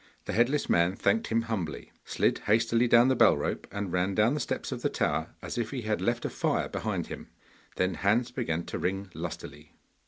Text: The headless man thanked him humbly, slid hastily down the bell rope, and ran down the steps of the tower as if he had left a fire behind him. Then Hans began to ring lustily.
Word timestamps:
The 0.25 0.33
headless 0.33 0.67
man 0.67 0.95
thanked 0.95 1.27
him 1.27 1.43
humbly, 1.43 1.91
slid 2.05 2.39
hastily 2.47 2.87
down 2.87 3.07
the 3.07 3.15
bell 3.15 3.37
rope, 3.37 3.67
and 3.71 3.93
ran 3.93 4.15
down 4.15 4.33
the 4.33 4.39
steps 4.39 4.71
of 4.71 4.81
the 4.81 4.89
tower 4.89 5.29
as 5.43 5.59
if 5.59 5.69
he 5.69 5.83
had 5.83 6.01
left 6.01 6.25
a 6.25 6.29
fire 6.31 6.67
behind 6.69 7.05
him. 7.05 7.27
Then 7.75 7.93
Hans 7.93 8.31
began 8.31 8.65
to 8.65 8.79
ring 8.79 9.11
lustily. 9.13 9.73